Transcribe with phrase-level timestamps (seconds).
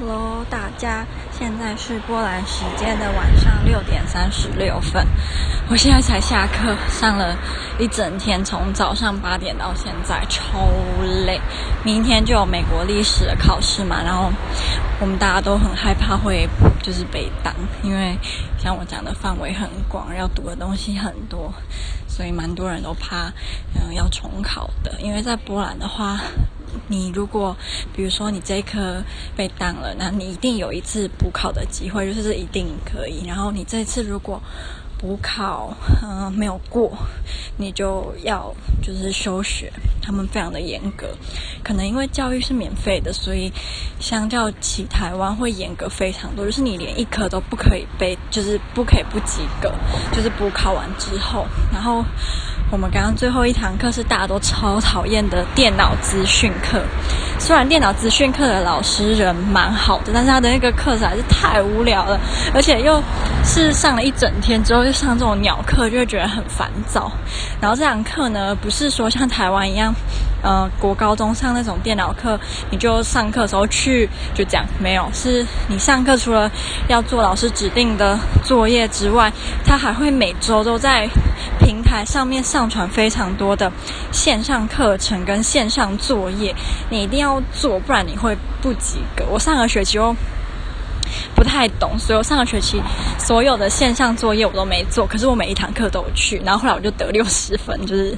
[0.00, 5.06] Hello，大家，现在是波兰时间的晚上六点三十六分。
[5.68, 7.36] 我现在才下课，上了
[7.78, 10.66] 一整天，从早上八点到现在，超
[11.26, 11.38] 累。
[11.84, 14.32] 明天就有美国历史的考试嘛，然后
[14.98, 16.48] 我们大家都很害怕会
[16.82, 18.18] 就是被挡，因为
[18.56, 21.52] 像我讲的范围很广，要读的东西很多，
[22.08, 23.30] 所以蛮多人都怕
[23.74, 24.98] 嗯要重考的。
[25.02, 26.18] 因为在波兰的话。
[26.88, 27.56] 你如果
[27.94, 29.02] 比如说你这一科
[29.36, 33.26] 被当了，那你一定有一次补考的机会，就是一定可以。
[33.26, 34.40] 然后你这次如果
[34.98, 36.92] 补考嗯、没有过，
[37.56, 39.72] 你就要就是休学。
[40.04, 41.16] 他们非常的严格，
[41.62, 43.52] 可能因为教育是免费的，所以
[44.00, 46.44] 相较起台湾会严格非常多。
[46.44, 49.72] 就是你连一科都不可以被，就是不可以不及格，
[50.12, 52.04] 就是补考完之后，然后。
[52.72, 56.80] 我们刚刚最后一堂课是大家都超讨厌的电脑资讯课。
[57.38, 62.18] 虽然电脑资讯课的老师人蛮好的，但是他的那个课实在是太无聊了，
[62.54, 62.98] 而且又
[63.44, 67.12] 是上了一整天之后又上这种鸟课，就会觉得很烦躁。
[67.60, 69.94] 然后这堂课呢，不是说像台湾一样。
[70.44, 72.36] 呃，国高中上那种电脑课，
[72.70, 76.50] 你就上课的时候去就讲没有，是你上课除了
[76.88, 79.32] 要做老师指定的作业之外，
[79.64, 81.08] 他还会每周都在
[81.60, 83.70] 平台上面上传非常多的
[84.10, 86.54] 线上课程跟线上作业，
[86.88, 89.26] 你一定要做，不然你会不及格。
[89.30, 90.16] 我上个学期又
[91.34, 92.80] 不太懂，所以我上个学期
[93.18, 98.16] 所有的线上作业我都没做，可是我每一堂课都有去，然后后来我就得六十分，就是。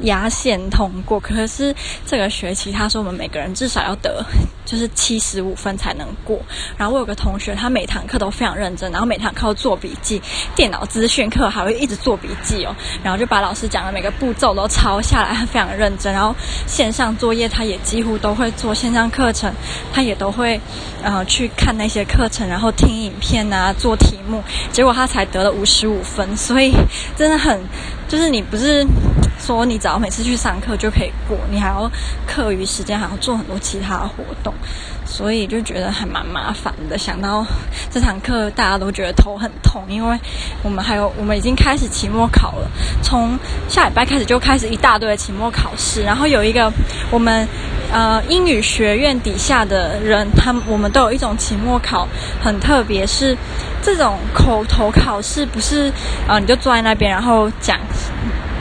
[0.00, 1.74] 压线通过，可是
[2.04, 4.22] 这个学期他说我们每个人至少要得
[4.66, 6.38] 就是七十五分才能过。
[6.76, 10.20] 然后我有个同学，他每堂课都非常认真，然后每堂课都做笔记，
[10.54, 16.12] 电脑资讯课还会一直做笔记哦，然后就把老师讲的每个步骤都抄下来，他非常认真。
[16.12, 16.34] 然后
[16.66, 19.50] 线上作业他也几乎都会做，线上课程
[19.92, 20.60] 他也都会
[21.02, 24.42] 呃去看那些课程，然后听影片啊，做题目，
[24.72, 26.74] 结果他才得了五十五分，所以
[27.16, 27.60] 真的很。
[28.08, 28.86] 就是你不是
[29.38, 31.90] 说你只要每次去上课就可以过，你还要
[32.26, 34.54] 课余时间还要做很多其他的活动，
[35.04, 36.96] 所以就觉得还蛮麻烦的。
[36.96, 37.44] 想到
[37.90, 40.18] 这堂课大家都觉得头很痛，因为
[40.62, 42.70] 我们还有我们已经开始期末考了，
[43.02, 46.72] 从下礼拜开始就开始一大堆的期末考试，然后有一个
[47.10, 47.46] 我们
[47.92, 52.06] 呃英语学院底下的人，他们我们都有一种期末考，
[52.42, 53.36] 很特别是。
[53.82, 55.92] 这种口头考试不是，
[56.26, 57.78] 呃，你就坐在那边然后讲，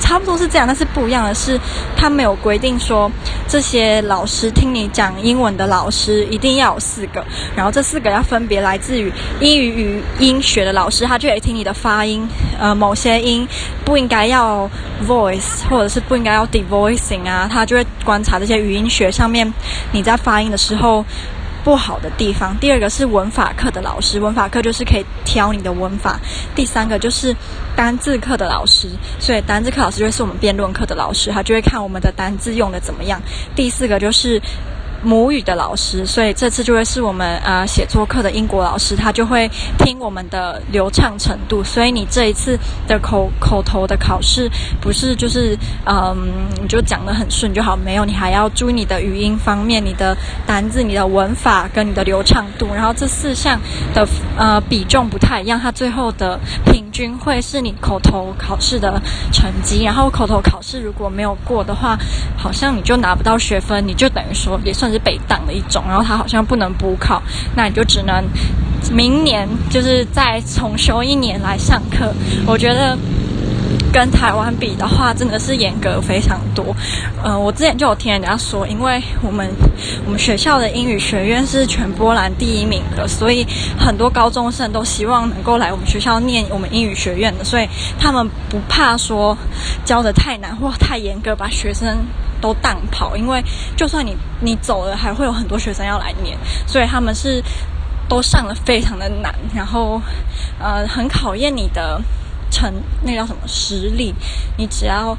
[0.00, 1.60] 差不多是这样，但是不一样的是，
[1.96, 3.10] 他没有规定说
[3.46, 7.24] 这些老师听你讲英文的老师一定要有四个，
[7.54, 12.26] 然后这四个要分别来自于英语语音学的老师，他就会听你的发音，
[12.58, 13.46] 呃，某些音
[13.84, 14.68] 不应该要
[15.06, 19.52] voice，或者是不应该要 devoicing 啊，他就会观察这些语音学上面
[19.92, 21.04] 你在发音的时候。
[21.64, 22.56] 不好的地方。
[22.58, 26.18] 第二个是文法课的老师，文法课就是可以挑你的文法。
[26.54, 27.34] 第三个就是
[27.76, 28.88] 单字课的老师，
[29.18, 33.20] 所以单字课老师就是我们辩论课的老师，他就会看我们的单字用的怎么样。
[33.54, 34.40] 第四个就是。
[35.02, 41.64] 母语的老师，所以这次就会是我们呃写作课的英国老师，他就会听我们的流畅程度。
[41.64, 45.56] 所以你这一次的口口头的考试，不是就是
[45.86, 46.30] 嗯
[46.60, 50.14] 你就讲得很顺就好，没有，你还要注意你的语音方面、你的
[50.46, 52.68] 单字、你的文法跟你的流畅度。
[52.74, 53.58] 然后这四项
[53.94, 54.06] 的
[54.36, 59.00] 呃比重不太一样，它最后的平均会是你口头考试的
[59.32, 59.82] 成绩。
[59.82, 61.98] 然后口头考试如果没有过的话，
[62.36, 64.89] 好像你就拿不到学分，你就等于说也算。
[64.90, 67.22] 是北档的一种，然后他好像不能补考，
[67.54, 68.24] 那你就只能
[68.92, 72.12] 明年就是再重修一年来上课。
[72.46, 72.96] 我觉得
[73.92, 76.74] 跟台湾比的话，真的是严格非常多。
[77.22, 79.50] 呃，我之前就有听人家说，因为我们
[80.04, 83.46] 我们学校的英语学院是全波兰第一名的，所以
[83.78, 87.68] 很多高中生都希望能够来我们学校念我们英语学院的，所以
[87.98, 89.36] 他们不怕说
[89.84, 91.98] 教得太难或太严格，把学生。
[92.42, 93.44] 都当跑，因为
[93.76, 96.34] 就算你你走了，还会有很多学生要来念，
[96.66, 97.44] 所以他们是
[98.08, 100.00] 都上了非常的难，然后
[100.58, 102.00] 呃很考验你的
[102.50, 104.14] 成那叫什么实力，
[104.56, 105.16] 你只要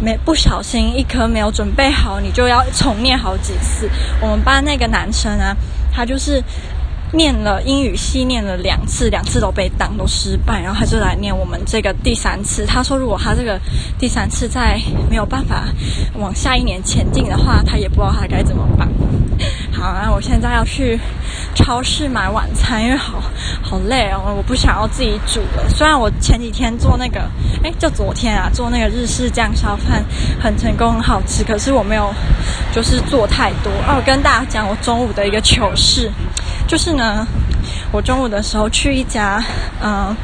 [0.00, 3.88] 没不小心一科没有准备好，你就要重念好几次。
[4.20, 5.56] 我们班那个男生啊，
[5.92, 6.42] 他就是。
[7.12, 12.64] 念了英语系，念了两次，两次都被挡，都失败，然后他就来念我们这个第三次。
[12.64, 13.58] 他说，如果他这个
[13.98, 15.64] 第三次再没有办法
[16.14, 18.88] 往下一年前进的话，他也不知道他该怎么办。
[19.80, 21.00] 好，那我现在要去
[21.54, 23.18] 超市买晚餐，因为好
[23.62, 25.66] 好累哦，我不想要自己煮了。
[25.70, 27.22] 虽然我前几天做那个，
[27.64, 30.04] 哎，就昨天啊，做那个日式酱烧饭
[30.38, 32.12] 很成功，很好吃，可是我没有
[32.70, 33.72] 就是做太多。
[33.88, 36.12] 哦，我跟大家讲我中午的一个糗事。
[36.68, 37.26] 就是呢，
[37.90, 39.42] 我中午的时候去一家
[39.82, 40.14] 嗯、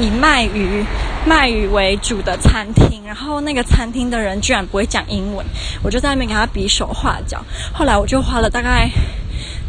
[0.00, 0.84] 以卖鱼
[1.26, 5.44] 卖鱼为主的餐厅，然后那个餐厅的人居然不会讲英文，
[5.82, 7.44] 我就在那边给他比手画脚。
[7.72, 8.90] 后来我就花了大概。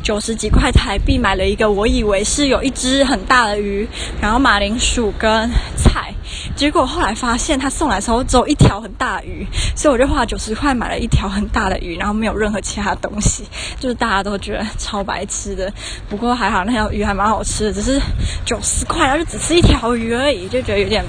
[0.04, 3.88] 九十几块台币买了一个，我以为是有一只很大的鱼，
[4.20, 6.14] 然后马铃薯跟菜，
[6.56, 9.46] 结果后来发现他送来的时候只有一条很大鱼，
[9.76, 13.44] 所以我就花九十块买了一条很大的鱼，然后没有任何其他东西，
[13.80, 15.72] 就是大家都觉得超白痴的。
[16.10, 18.00] 不过还好那条鱼还蛮好吃的，只是
[18.46, 21.04] 九十块，然后就只吃一条鱼而已，就觉得有点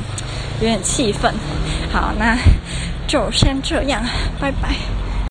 [0.60, 1.32] 有点气愤。
[1.92, 2.36] 好，那
[3.06, 4.02] 就先这样，
[4.40, 4.74] 拜拜。